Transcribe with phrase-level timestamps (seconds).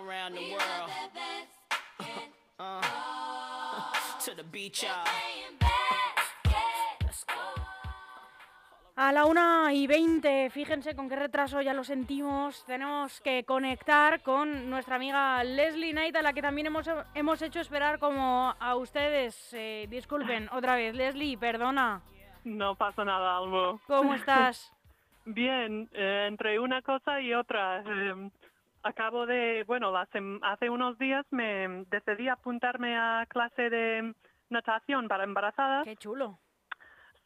[0.00, 0.90] around the world.
[2.58, 2.80] Uh,
[4.24, 5.04] to the beach, y'all.
[7.02, 7.34] Let's go.
[8.96, 12.64] A la una y 20, fíjense con qué retraso ya lo sentimos.
[12.66, 17.60] Tenemos que conectar con nuestra amiga Leslie Knight, a la que también hemos, hemos hecho
[17.60, 19.54] esperar como a ustedes.
[19.54, 20.94] Eh, disculpen, otra vez.
[20.94, 22.02] Leslie, perdona.
[22.44, 23.80] No pasa nada, Almo.
[23.86, 24.70] ¿Cómo estás?
[25.24, 27.82] Bien, eh, entre una cosa y otra.
[27.86, 28.30] eh,
[28.82, 34.14] acabo de, bueno, sem- hace unos días me decidí apuntarme a clase de
[34.48, 35.84] natación para embarazadas.
[35.84, 36.38] Qué chulo.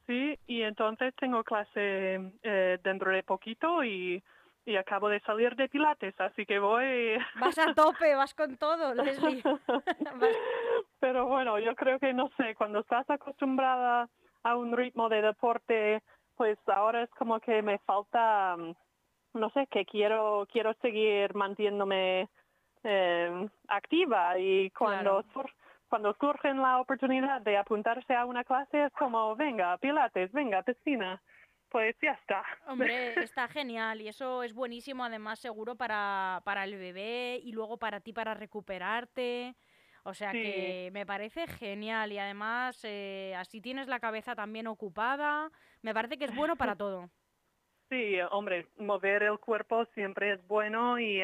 [0.06, 4.22] Sí, y entonces tengo clase eh, dentro de poquito y,
[4.66, 7.16] y acabo de salir de pilates, así que voy...
[7.40, 9.42] Vas a tope, vas con todo, Leslie.
[11.00, 14.08] Pero bueno, yo creo que no sé, cuando estás acostumbrada
[14.42, 16.02] a un ritmo de deporte,
[16.36, 18.56] pues ahora es como que me falta,
[19.34, 22.28] no sé, que quiero quiero seguir manteniéndome
[22.82, 25.32] eh, activa y cuando Claro.
[25.32, 25.52] sur-
[25.88, 31.22] cuando surge la oportunidad de apuntarse a una clase es como, venga, pilates, venga, piscina,
[31.68, 32.42] pues ya está.
[32.66, 37.76] Hombre, está genial y eso es buenísimo además seguro para, para el bebé y luego
[37.78, 39.54] para ti para recuperarte.
[40.06, 40.42] O sea Sí.
[40.42, 45.50] que me parece genial y además eh, así tienes la cabeza también ocupada.
[45.82, 47.08] Me parece que es bueno para todo.
[47.90, 51.22] Sí, hombre, mover el cuerpo siempre es bueno y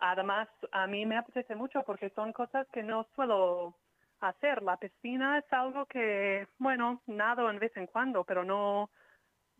[0.00, 3.76] además a mí me apetece mucho porque son cosas que no suelo
[4.20, 4.62] hacer.
[4.62, 8.90] La piscina es algo que, bueno, nado en vez en cuando, pero no,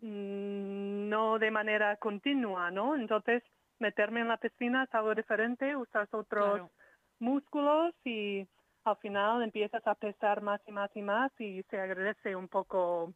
[0.01, 2.95] mm, no de manera continua, ¿no?
[2.95, 3.43] Entonces,
[3.79, 6.71] meterme en la piscina es algo diferente, usas otros Claro.
[7.19, 8.47] músculos y
[8.85, 13.13] al final empiezas a pesar más y más y más y se agradece un poco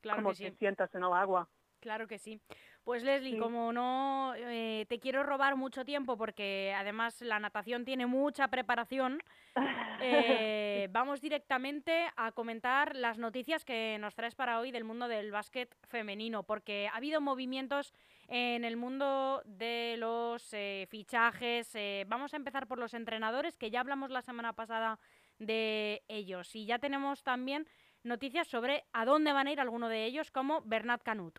[0.00, 0.44] Claro sí.
[0.44, 1.48] te sientas en el agua.
[1.86, 2.40] Claro que sí.
[2.82, 3.38] Pues Leslie, Sí.
[3.38, 9.22] como no eh, te quiero robar mucho tiempo porque además la natación tiene mucha preparación,
[10.02, 15.30] eh, vamos directamente a comentar las noticias que nos traes para hoy del mundo del
[15.30, 17.94] básquet femenino, porque ha habido movimientos
[18.26, 21.72] en el mundo de los eh, fichajes.
[22.08, 24.98] vamos a empezar por los entrenadores, que ya hablamos la semana pasada
[25.38, 26.52] de ellos.
[26.56, 27.68] Y ya tenemos también
[28.02, 31.38] noticias sobre a dónde van a ir algunos de ellos, como Bernat Canut.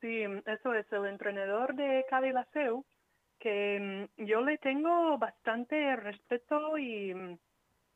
[0.00, 2.84] Sí, eso es el entrenador de Cali Laseu,
[3.38, 7.38] que mm, yo le tengo bastante respeto y, mm,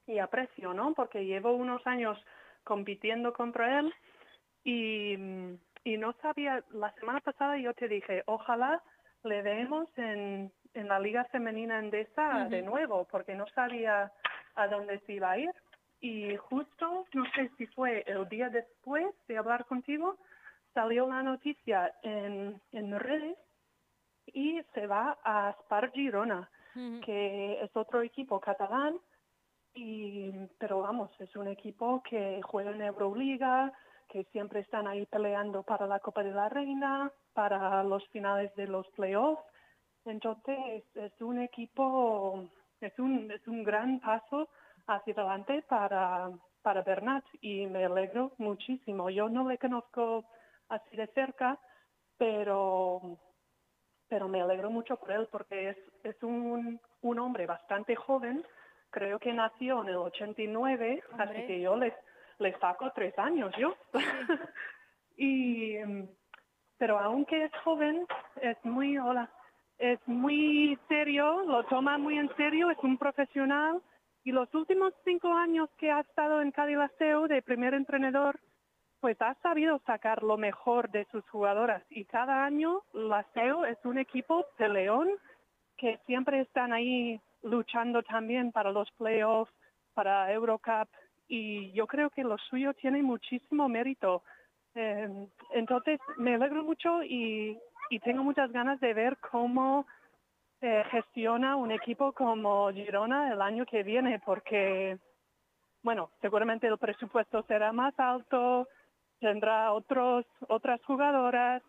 [0.09, 0.93] y aprecio, ¿no?
[0.95, 2.19] Porque llevo unos años
[2.63, 3.95] compitiendo contra él
[4.65, 5.55] y, mm,
[5.85, 8.83] y no sabía, la semana pasada yo te dije, ojalá
[9.23, 14.13] le veamos en, en la Liga Femenina Endesa de nuevo, porque no sabía
[14.55, 15.53] a dónde se iba a ir.
[16.01, 20.19] Y justo, no sé si fue el día después de hablar contigo,
[20.75, 23.39] salió la noticia en, en redes
[24.27, 26.51] y se va a Spar Girona,
[27.05, 28.99] que es otro equipo catalán,
[29.75, 33.73] y, pero vamos, es un equipo que juega en Euroliga,
[34.09, 38.67] que siempre están ahí peleando para la Copa de la Reina, para los finales de
[38.67, 39.43] los playoffs.
[40.05, 42.45] Entonces es un equipo,
[42.81, 44.49] es un, es un gran paso
[44.87, 46.31] hacia adelante para,
[46.63, 49.11] para Bernat y me alegro muchísimo.
[49.11, 50.25] Yo no le conozco
[50.75, 51.59] así de cerca,
[52.19, 53.19] pero,
[54.09, 58.45] pero me alegro mucho por él porque es, es un, un hombre bastante joven,
[58.91, 61.25] creo que nació en el 89, Hombre.
[61.25, 61.95] así que yo le,
[62.39, 63.75] le saco tres años yo.
[65.17, 65.77] y,
[66.79, 68.07] pero aunque es joven,
[68.41, 69.31] es muy, hola,
[69.79, 73.83] es muy serio, lo toma muy en serio, es un profesional
[74.25, 78.41] y los últimos cinco años que ha estado en Cali Laseu de primer entrenador,
[79.05, 83.99] pues ha sabido sacar lo mejor de sus jugadoras y cada año Laseu es un
[83.99, 85.11] equipo de León
[85.77, 89.53] que siempre están ahí luchando también para los playoffs,
[89.93, 90.89] para Eurocup
[91.29, 94.23] y yo creo que lo suyo tiene muchísimo mérito.
[94.75, 97.59] Eh, entonces me alegro mucho y,
[97.91, 99.87] y tengo muchas ganas de ver cómo
[100.63, 104.97] eh, gestiona un equipo como Girona el año que viene porque
[105.83, 108.67] bueno, seguramente el presupuesto será más alto,
[109.21, 111.63] tendrá otros otras jugadoras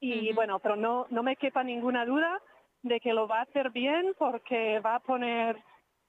[0.00, 2.40] y bueno, pero no no me quepa ninguna duda
[2.82, 5.56] de que lo va a hacer bien porque va a poner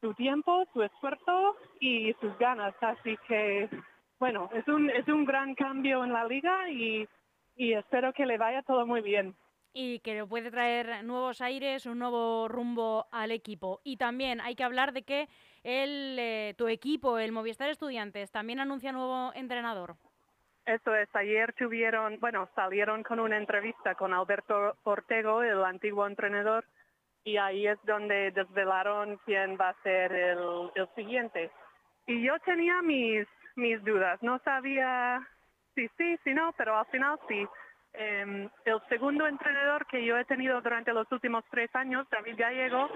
[0.02, 3.70] su tiempo, su esfuerzo y sus ganas, así que
[4.20, 7.08] bueno, es un es un gran cambio en la liga y
[7.56, 9.36] y espero que le vaya todo muy bien.
[9.78, 13.82] y que puede traer nuevos aires, un nuevo rumbo al equipo.
[13.84, 15.28] Y también hay que hablar de que
[15.64, 19.98] el, eh, tu equipo, el Movistar Estudiantes, también anuncia nuevo entrenador.
[20.66, 26.66] Eso es, ayer tuvieron, bueno, salieron con una entrevista con Alberto Ortego, el antiguo entrenador
[27.26, 31.52] y ahí es donde desvelaron quién va a ser el, siguiente.
[32.06, 35.28] Y yo tenía mis, mis dudas, no sabía
[35.74, 37.46] si sí, si no, pero al final sí.
[37.94, 42.90] Em, el segundo entrenador que yo he tenido durante los últimos tres años, David Gallego,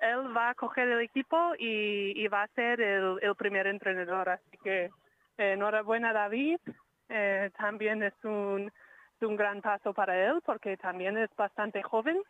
[0.00, 4.30] él va a coger el equipo y, va a ser el, primer entrenador.
[4.30, 4.90] Así que
[5.38, 6.58] enhorabuena David.
[7.08, 8.72] Eh, también es un,
[9.20, 12.22] un gran paso para él porque también es bastante joven.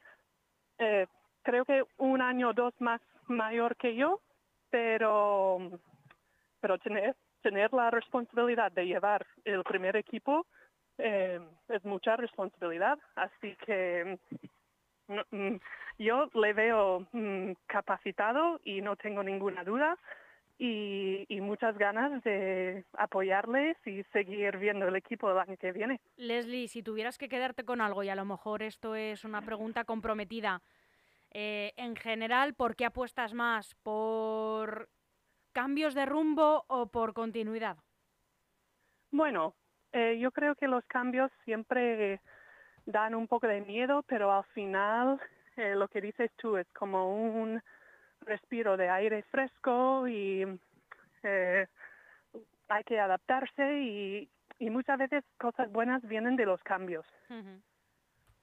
[0.78, 1.06] Eh,
[1.42, 4.20] creo que un año o dos más mayor que yo,
[4.70, 5.58] pero,
[6.60, 10.46] pero tener, tener la responsabilidad de llevar el primer equipo
[10.98, 12.98] eh, es mucha responsabilidad.
[13.14, 14.18] Así que
[15.08, 15.56] no, mm,
[15.98, 19.96] yo le veo mm, capacitado y no tengo ninguna duda
[20.58, 26.00] y, y muchas ganas de apoyarles y seguir viendo el equipo el año que viene.
[26.16, 29.84] Leslie, si tuvieras que quedarte con algo, y a lo mejor esto es una pregunta
[29.84, 30.62] comprometida,
[31.30, 33.74] eh, en general, ¿por qué apuestas más?
[33.82, 34.88] ¿Por
[35.52, 37.76] cambios de rumbo o por continuidad?
[39.10, 39.54] Bueno,
[39.92, 42.20] eh, yo creo que los cambios siempre
[42.86, 45.20] dan un poco de miedo, pero al final
[45.56, 47.62] eh, lo que dices tú es como un
[48.26, 50.44] respiro de aire fresco y
[51.22, 51.66] eh,
[52.68, 54.28] hay que adaptarse y,
[54.58, 57.06] y muchas veces cosas buenas vienen de los cambios.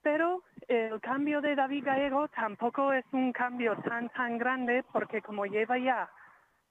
[0.02, 5.46] Pero el cambio de David Gallego tampoco es un cambio tan, tan grande porque como
[5.46, 6.10] lleva ya,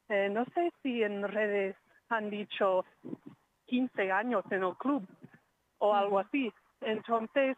[0.09, 1.77] eh, no sé si en redes
[2.09, 2.85] han dicho
[3.67, 5.07] 15 años en el club
[5.79, 6.53] o algo así.
[6.83, 7.57] Entonces,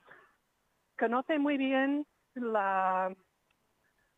[0.96, 3.12] conoce muy bien la,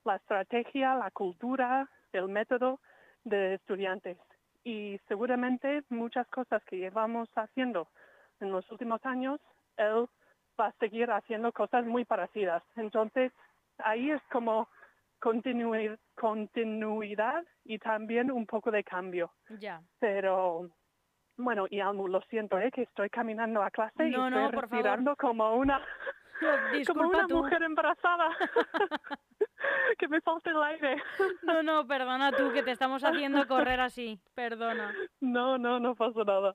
[0.07, 2.81] la estrategia, la cultura, el método
[3.25, 4.17] de estudiantes.
[4.65, 7.89] Y seguramente muchas cosas que llevamos haciendo
[8.41, 9.41] en los últimos años,
[9.77, 10.07] él
[10.59, 12.63] va a seguir haciendo cosas muy parecidas.
[12.77, 13.33] Entonces,
[13.79, 14.69] ahí es como
[15.21, 19.31] continui- continuidad y también un poco de cambio.
[19.61, 19.83] Ya.
[19.99, 20.69] Pero,
[21.37, 22.71] bueno, y Almu, lo siento, ¿eh?
[22.71, 25.81] que estoy caminando a clase y No, estoy no, respirando como una,
[26.87, 27.37] como una tú.
[27.39, 28.31] mujer embarazada.
[29.99, 31.03] que me falta el aire.
[31.43, 34.19] No, no, perdona tú, que te estamos haciendo correr así.
[34.35, 34.95] Perdona.
[35.21, 36.55] No, no, no pasa nada.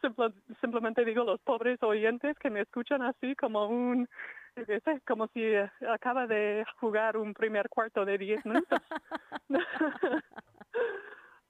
[0.00, 4.08] Simple- simplemente digo los pobres oyentes que me escuchan así como un,
[4.56, 8.80] sé, como si eh, acaba de jugar un primer cuarto de 10 minutos.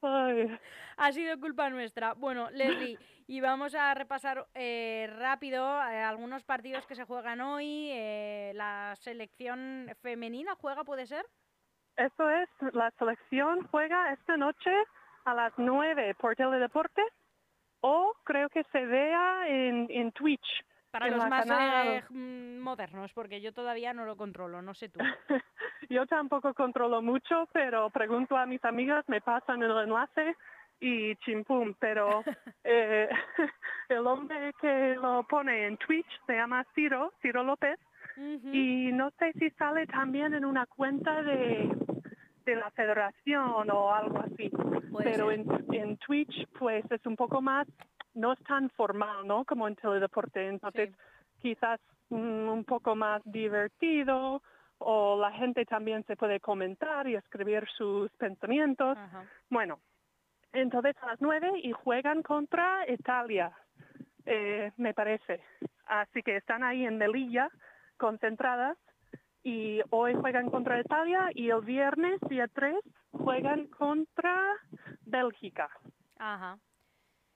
[0.06, 0.58] Ay,
[0.96, 2.14] Ha sido culpa nuestra.
[2.14, 7.90] Bueno, Leslie, y vamos a repasar eh, rápido eh, algunos partidos que se juegan hoy.
[7.92, 11.24] eh, la selección femenina juega, ¿puede ser?
[11.96, 14.70] eso es, la selección juega esta noche
[15.26, 17.02] a las 9 por Teledeporte
[17.80, 20.64] o creo que se vea en, en Twitch.
[20.90, 21.86] Para En los más canal.
[21.88, 24.98] eh, modernos, porque yo todavía no lo controlo, no sé tú.
[25.90, 30.36] Yo tampoco controlo mucho, pero pregunto a mis amigas, me pasan el enlace
[30.80, 32.22] y chimpum, pero
[32.64, 33.08] eh,
[33.88, 37.78] el hombre que lo pone en Twitch se llama Ciro, Ciro López,
[38.16, 41.68] y no sé si sale también en una cuenta de,
[42.44, 44.50] de la federación o algo así,
[44.92, 47.66] Puede pero en, en Twitch pues es un poco más,
[48.14, 49.44] no es tan formal, ¿no?
[49.44, 50.96] Como en Teledeporte, entonces Sí.
[51.40, 54.40] quizás mm, un poco más divertido
[54.86, 58.96] o la gente también se puede comentar y escribir sus pensamientos.
[58.98, 59.24] Ajá.
[59.48, 59.80] Bueno,
[60.52, 63.52] entonces a las nueve y juegan contra Italia,
[64.26, 65.40] eh, me parece.
[65.86, 67.48] Así que están ahí en Melilla,
[67.96, 68.76] concentradas,
[69.42, 72.76] y hoy juegan contra Italia y el viernes, día 3,
[73.12, 74.40] juegan contra
[75.04, 75.68] Bélgica.
[76.18, 76.58] Ajá.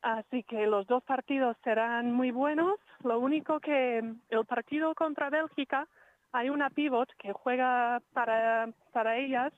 [0.01, 2.81] Así que los dos partidos serán muy buenos.
[3.05, 5.87] Lo único que el partido contra Bélgica,
[6.33, 9.53] hay una pivot que juega para, para ellas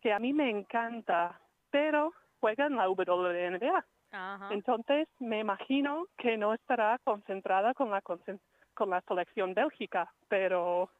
[0.00, 3.84] que a mí me encanta, pero juega en la WNBA.
[4.12, 4.48] Ajá.
[4.50, 10.90] Entonces me imagino que no estará concentrada con la, con la selección Bélgica, pero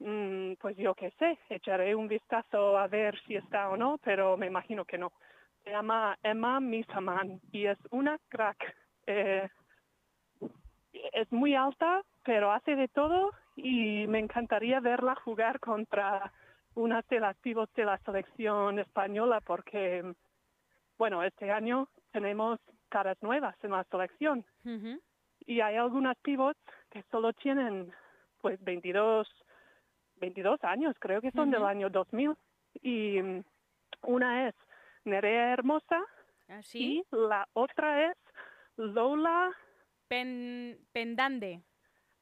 [0.00, 4.36] mm, pues yo qué sé, echaré un vistazo a ver si está o no, pero
[4.36, 5.12] me imagino que no.
[5.62, 8.74] Se llama Emma Misaman y es una crack.
[9.06, 9.48] Eh,
[11.12, 16.32] es muy alta, pero hace de todo y me encantaría verla jugar contra
[16.74, 20.14] una de las pivots de la selección española porque,
[20.98, 24.44] bueno, este año tenemos caras nuevas en la selección.
[25.44, 27.92] Y hay algunas pivots que solo tienen
[28.40, 29.28] pues 22,
[30.16, 32.34] 22 años, creo que son del año 2000
[32.82, 33.44] y mm,
[34.02, 34.54] una es
[35.04, 36.00] Nerea Hermosa
[36.48, 37.02] ¿Así?
[37.10, 38.16] y la otra es
[38.76, 39.50] Lola,
[40.08, 41.60] Pen- pendande.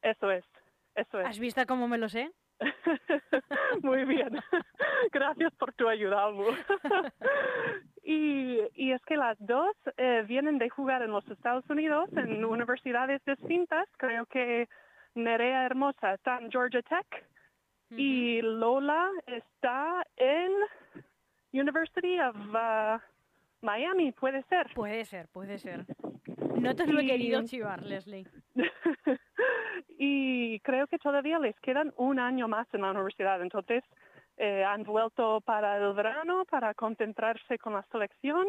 [0.01, 0.45] eso es,
[0.95, 1.27] eso es.
[1.27, 2.31] ¿Has visto cómo me lo sé?
[3.83, 4.37] Muy bien.
[5.11, 6.45] Gracias por tu ayuda, Almu.
[8.03, 12.43] y, y es que las dos eh, vienen de jugar en los Estados Unidos en
[12.45, 13.87] universidades distintas.
[13.97, 14.67] Creo que
[15.15, 17.25] Nerea Hermosa está en Georgia Tech
[17.89, 20.51] y Lola está en
[21.51, 22.99] University of uh,
[23.61, 24.71] Miami, puede ser.
[24.73, 25.85] Puede ser, puede ser.
[26.57, 28.25] No te lo he querido chivar, Leslie.
[29.89, 33.41] Y creo que todavía les quedan un año más en la universidad.
[33.41, 33.83] Entonces,
[34.37, 38.47] eh, han vuelto para el verano para concentrarse con la selección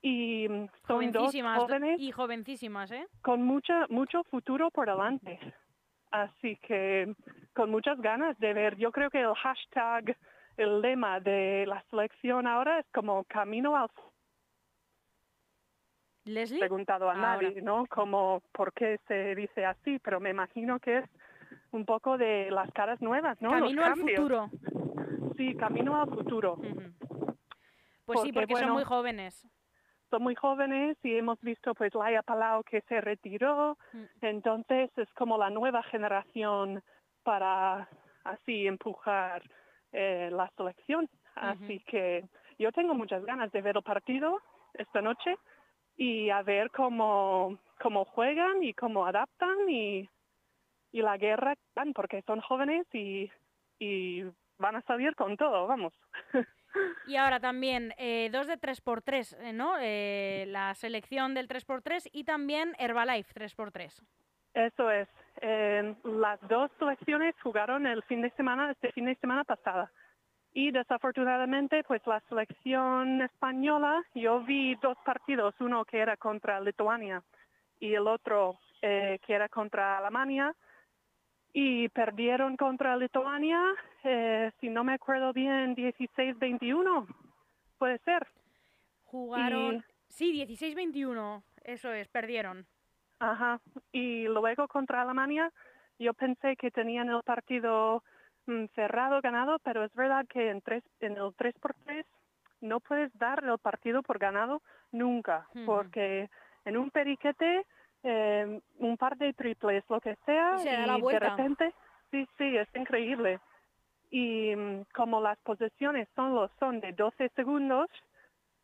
[0.00, 3.06] y mm, son dos jóvenes y jovencísimas, ¿eh?
[3.20, 5.38] con mucha, mucho futuro por delante.
[6.10, 7.14] Así que
[7.52, 8.76] con muchas ganas de ver.
[8.76, 10.16] Yo creo que el hashtag,
[10.56, 13.90] el lema de la selección ahora es como camino al
[16.28, 17.40] Leslie, preguntado a Ahora.
[17.42, 17.86] nadie, ¿no?
[17.86, 21.04] Como por qué se dice así, pero me imagino que es
[21.72, 23.50] un poco de las caras nuevas, ¿no?
[23.50, 24.10] Los camino al cambios.
[24.10, 24.50] futuro.
[25.36, 26.54] Sí, camino al futuro.
[26.54, 26.92] Ujú.
[28.06, 29.46] Pues sí, Porque, porque son bueno, muy jóvenes.
[30.10, 34.04] Son muy jóvenes y hemos visto pues Laia Palau que se retiró, Mm.
[34.22, 36.82] entonces es como la nueva generación
[37.22, 37.88] para
[38.24, 39.42] así empujar
[39.92, 41.08] eh, la selección.
[41.34, 42.24] Así que
[42.58, 44.40] yo tengo muchas ganas de ver el partido
[44.74, 45.36] esta noche
[45.98, 50.08] y a ver cómo, cómo juegan y cómo adaptan y,
[50.92, 53.30] y la guerra dan, porque son jóvenes y,
[53.78, 54.22] y
[54.58, 55.92] van a salir con todo, vamos.
[57.06, 59.76] Y ahora también eh, dos de 3x3, eh, ¿no?
[59.80, 64.04] Eh, la selección del 3x3 y también Herbalife 3x3.
[64.54, 65.08] Eso es.
[65.40, 69.90] Eh, las dos selecciones jugaron el fin de semana, este fin de semana pasada.
[70.52, 77.22] Y desafortunadamente, pues la selección española, yo vi dos partidos, uno que era contra Lituania
[77.80, 80.54] y el otro eh, que era contra Alemania.
[81.52, 83.60] Y perdieron contra Lituania,
[84.04, 87.06] eh, si no me acuerdo bien, 16-21.
[87.78, 88.26] Puede ser.
[89.04, 89.76] Jugaron...
[89.76, 92.66] Y- Sí, 16-21, eso es, perdieron.
[93.20, 93.60] Ajá.
[93.92, 95.52] Y luego contra Alemania,
[95.98, 98.02] yo pensé que tenían el partido
[98.74, 102.04] cerrado, ganado, pero es verdad que en, tres, en el 3x3
[102.60, 104.62] no puedes dar el partido por ganado
[104.92, 106.28] nunca, porque
[106.64, 107.64] en un periquete,
[108.02, 111.74] eh, un par de triples, lo que sea, Y se de repente,
[112.10, 113.40] sí, sí, es increíble.
[114.10, 117.88] Y mm, como las posiciones solo son de 12 segundos,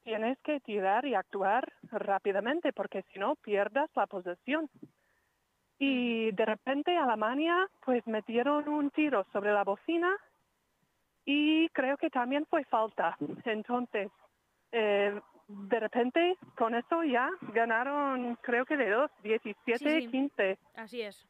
[0.03, 4.69] tienes que tirar y actuar rápidamente porque si no pierdas la posesión.
[5.79, 10.17] Y de repente Alemania pues metieron un tiro sobre la bocina
[11.25, 13.17] y creo que también fue falta.
[13.45, 14.11] Entonces,
[14.73, 20.11] eh, de repente con eso ya ganaron creo que de dos, 17, Sí, sí.
[20.11, 20.59] 15.
[20.75, 21.27] Así es.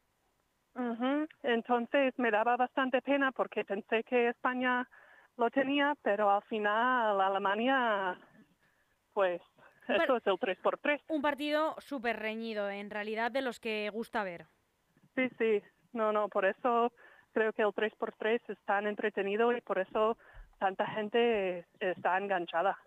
[0.74, 1.26] Ujú.
[1.42, 4.88] Entonces me daba bastante pena porque pensé que España
[5.36, 8.18] lo tenía, pero al final Alemania,
[9.12, 9.40] pues
[9.88, 11.00] eso es el 3x3.
[11.08, 14.46] Un partido súper reñido, en realidad de los que gusta ver.
[15.14, 15.62] Sí, sí,
[15.92, 16.92] no, no, por eso
[17.32, 20.16] creo que el 3x3 es tan entretenido y por eso
[20.58, 22.78] tanta gente está enganchada.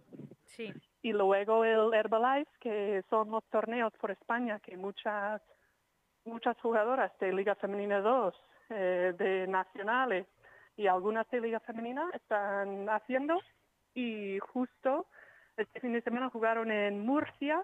[0.45, 0.73] Sí.
[1.01, 5.41] Y luego el Herbalife, que son los torneos por España, que muchas
[6.25, 8.35] muchas jugadoras de Liga Femenina 2,
[8.69, 10.27] eh, de nacionales
[10.75, 13.39] y algunas de Liga Femenina están haciendo.
[13.95, 15.07] Y justo
[15.57, 17.63] este fin de semana jugaron en Murcia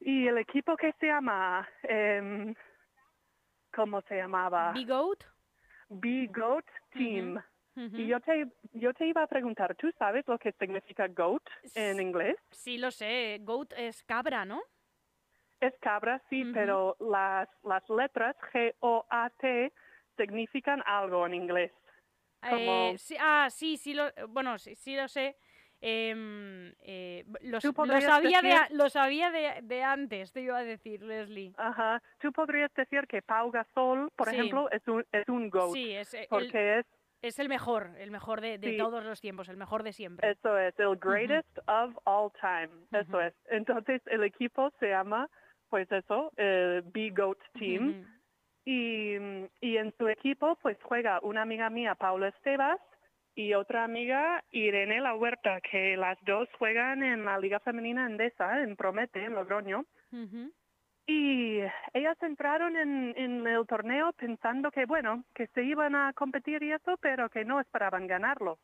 [0.00, 2.54] y el equipo que se llama, em,
[3.74, 4.72] ¿cómo se llamaba?
[4.72, 5.22] Big Goat.
[5.88, 7.40] Be Goat Team.
[7.92, 11.42] Y yo te, yo te iba a preguntar, ¿tú sabes lo que significa goat
[11.74, 12.36] en inglés?
[12.50, 13.38] Sí, lo sé.
[13.42, 14.62] Goat es cabra, ¿no?
[15.60, 19.72] Es cabra, sí, pero las, las letras G-O-A-T
[20.16, 21.72] significan algo en inglés.
[22.42, 25.36] Eh, Como- sí, ah, sí, sí, lo, bueno, sí, sí lo sé.
[25.88, 29.82] Em, eh, b- lo, Tú s- lo sabía, de, decir- a- lo sabía de, de
[29.84, 31.52] antes, te iba a decir, Leslie.
[31.56, 32.02] Ajá.
[32.18, 34.34] Tú podrías decir que Pau Gasol, por Sí.
[34.34, 36.86] ejemplo, es un, es un goat, Sí, es eh, el, porque es,
[37.22, 38.78] es el mejor, el mejor de, de Sí.
[38.78, 40.28] todos los tiempos, el mejor de siempre.
[40.28, 42.68] eso es, el greatest of all time.
[42.90, 43.20] Eso Ujú.
[43.20, 43.34] es.
[43.50, 45.28] Entonces, el equipo se llama,
[45.68, 47.90] pues eso, el Be Goat Team.
[48.00, 48.08] Ujú.
[48.64, 52.80] Y, mm, y en su equipo pues juega una amiga mía, Paula Estebas,
[53.36, 58.62] y otra amiga, Irene La Huerta, que las dos juegan en la Liga Femenina Endesa,
[58.62, 59.84] en Promete, en Logroño.
[61.06, 61.60] Y
[61.92, 66.72] ellas entraron en, en el torneo pensando que, bueno, que se iban a competir y
[66.72, 68.58] eso, pero que no esperaban ganarlo.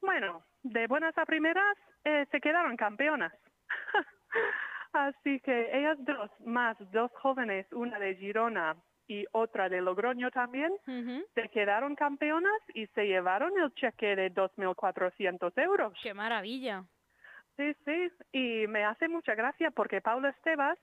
[0.00, 3.32] Bueno, de buenas a primeras eh, se quedaron campeonas.
[4.92, 10.72] Así que ellas dos, más dos jóvenes, una de Girona y otra de Logroño también,
[10.86, 11.24] Ujú.
[11.34, 15.92] se quedaron campeonas y se llevaron el cheque de 2.400 euros.
[16.02, 16.84] ¡Qué maravilla!
[17.56, 20.78] Sí, sí, y me hace mucha gracia porque Paula Estebas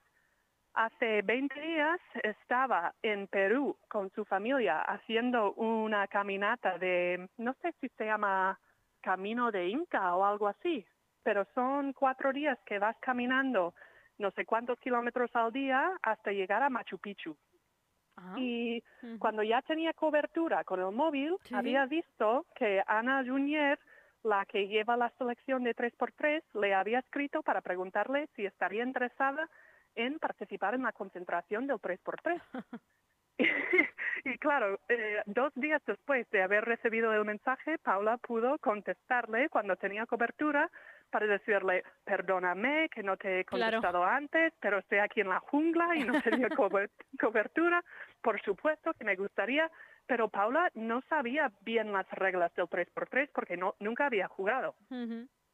[0.73, 7.73] hace 20 días estaba en Perú con su familia haciendo una caminata de, no sé
[7.81, 8.57] si se llama
[9.01, 10.85] Camino de Inca o algo así,
[11.23, 13.73] pero son cuatro días que vas caminando
[14.17, 17.35] no sé cuántos kilómetros al día hasta llegar a Machu Picchu.
[18.17, 18.83] Ah, Y
[19.19, 21.55] cuando ya tenía cobertura con el móvil, Sí.
[21.55, 23.79] había visto que Ana Junier,
[24.23, 29.49] la que lleva la selección de 3x3, le había escrito para preguntarle si estaría interesada
[29.95, 32.41] en participar en la concentración del 3x3.
[34.23, 39.75] y claro, eh, dos días después de haber recibido el mensaje, Paula pudo contestarle cuando
[39.75, 40.69] tenía cobertura
[41.09, 43.81] para decirle, perdóname que no te he Claro.
[43.81, 46.89] contestado antes, pero estoy aquí en la jungla y no tenía cobe-
[47.19, 47.83] cobertura.
[48.21, 49.69] Por supuesto que me gustaría,
[50.07, 54.75] pero Paula no sabía bien las reglas del 3x3 porque no, nunca había jugado.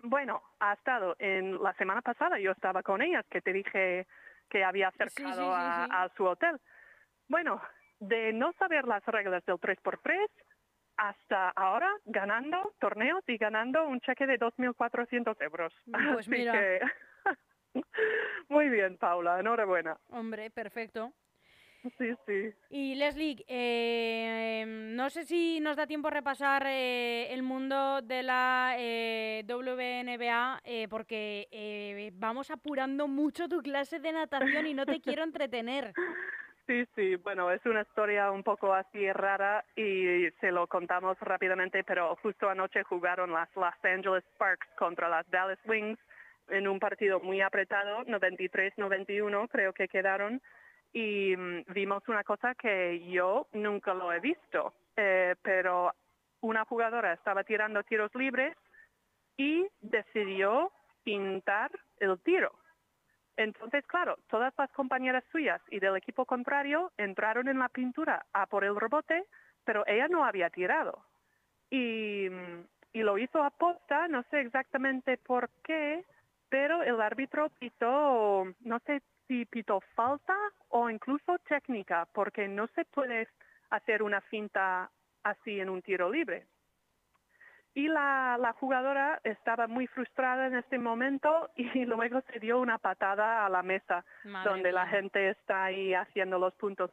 [0.04, 4.06] Bueno, ha estado en la semana pasada, yo estaba con ellas, que te dije
[4.50, 5.92] que había acercado sí, sí, a, sí.
[5.92, 6.60] a su hotel.
[7.28, 7.60] Bueno,
[8.00, 10.28] de no saber las reglas del 3x3
[10.98, 15.74] hasta ahora ganando torneos y ganando un cheque de 2.400 euros.
[15.86, 16.54] Pues Así mira.
[16.54, 16.80] que,
[18.50, 19.98] muy bien, Paula, enhorabuena.
[20.10, 21.14] Hombre, perfecto.
[21.98, 22.52] Sí, sí.
[22.70, 28.24] Y Leslie, eh, no sé si nos da tiempo a repasar eh, el mundo de
[28.24, 34.86] la eh, WNBA, eh, porque eh, vamos apurando mucho tu clase de natación y no
[34.86, 35.94] te quiero entretener.
[36.68, 41.82] Sí, sí, bueno, es una historia un poco así rara y se lo contamos rápidamente,
[41.86, 45.98] pero justo anoche jugaron las Los Angeles Sparks contra las Dallas Wings
[46.50, 50.42] en un partido muy apretado, 93-91 creo que quedaron,
[50.92, 55.94] y mm, vimos una cosa que yo nunca lo he visto, eh, pero
[56.42, 58.58] una jugadora estaba tirando tiros libres
[59.38, 60.74] y decidió
[61.06, 62.52] pintar el tiro.
[63.38, 68.48] Entonces, claro, todas las compañeras suyas y del equipo contrario entraron en la pintura a
[68.48, 69.26] por el rebote,
[69.64, 71.04] pero ella no había tirado.
[71.70, 72.28] Y,
[72.94, 76.04] lo hizo a posta, no sé exactamente por qué,
[76.50, 80.36] pero el árbitro pitó, no sé si pitó falta
[80.70, 83.28] o incluso técnica, porque no se puede
[83.70, 84.90] hacer una finta
[85.22, 86.48] así en un tiro libre.
[87.78, 92.80] Y la, la jugadora estaba muy frustrada en este momento y luego se dio una
[92.80, 96.90] patada a la mesa Madre donde la gente está ahí haciendo los puntos.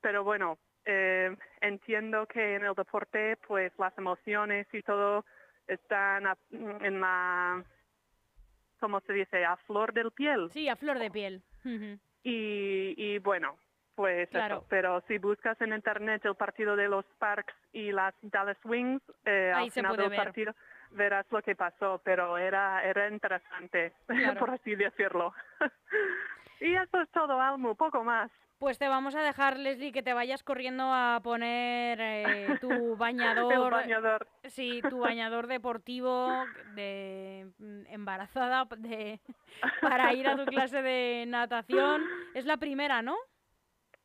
[0.00, 5.24] Pero bueno, eh, entiendo que en el deporte pues las emociones y todo
[5.66, 7.64] están a- en la,
[8.78, 10.50] ¿cómo se dice?, a flor del piel.
[10.52, 11.42] Sí, a flor de piel.
[12.22, 13.56] Y, y bueno,
[13.98, 14.58] pues Claro.
[14.58, 14.66] eso.
[14.68, 19.52] Pero si buscas en internet el partido de los Sparks y las Dallas Wings, eh,
[19.52, 20.24] Ahí al se final puede del ver.
[20.26, 20.54] partido
[20.92, 24.38] verás lo que pasó, pero era, era interesante, Claro.
[24.38, 25.34] por así decirlo.
[26.60, 28.30] y eso es todo, Almu, poco más.
[28.60, 32.96] Pues te vamos a dejar, Leslie, que te vayas corriendo a poner eh, tu El
[32.98, 33.72] bañador.
[33.72, 34.26] bañador.
[34.44, 36.28] Sí, tu bañador deportivo
[36.74, 39.20] de mm, embarazada de,
[39.80, 42.02] para ir a tu clase de natación.
[42.34, 43.16] Es la primera, ¿no?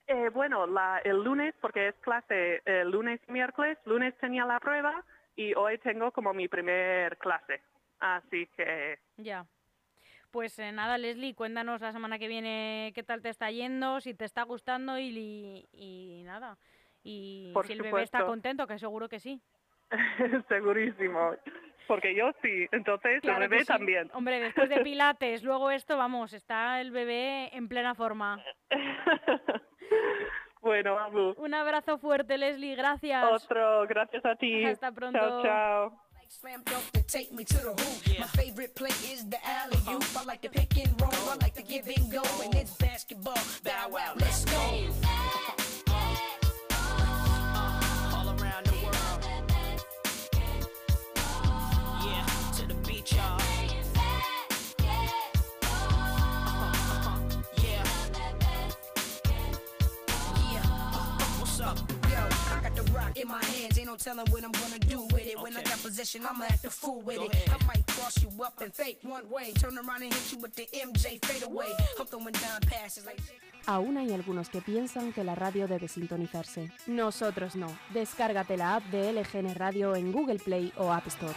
[0.08, 4.60] Eh, bueno, la, el lunes, porque es clase el lunes y miércoles, lunes tenía la
[4.60, 5.04] prueba
[5.36, 7.62] y hoy tengo como mi primer clase.
[8.00, 9.46] Así que Ya.
[10.32, 14.14] Pues eh, nada, Leslie, cuéntanos la semana que viene qué tal te está yendo, si
[14.16, 16.58] te está gustando y, y- y nada.
[17.04, 18.32] Y Por si el bebé está supuesto.
[18.32, 19.40] contento, que seguro que sí.
[20.50, 21.36] segurísimo.
[21.88, 23.68] Porque yo sí, entonces Claro el bebé sí.
[23.68, 24.10] también.
[24.14, 28.44] Hombre, después de pilates, luego esto, vamos, está el bebé en plena forma.
[30.62, 33.24] bueno, Abu, Un abrazo fuerte, Leslie, gracias.
[33.24, 34.66] otro, gracias a ti.
[34.66, 35.20] Hasta pronto.
[35.20, 36.00] Chao, chao.
[36.30, 38.20] Slam dunk to take me to the hoop.
[38.20, 40.04] My favorite play is the alley oop.
[40.18, 41.14] I like to pick and roll.
[41.30, 42.24] I like to give and go.
[42.44, 43.38] And it's basketball.
[43.64, 44.73] Bow wow, let's go.
[64.04, 65.40] Telling what I'm gonna do with it.
[65.42, 67.34] When I got possession, I'ma act a fool with Go it.
[67.34, 67.50] ahead.
[67.62, 69.54] I might cross you up and fake one way.
[69.54, 71.72] Turn around and hit you with the MJ fade away.
[72.00, 73.22] I'm throwing down passes like.
[73.66, 76.70] Aún hay algunos que piensan que la radio debe sintonizarse.
[76.86, 77.68] Nosotros no.
[77.94, 81.34] Descárgate la app de LGN Radio en Google Play o App Store.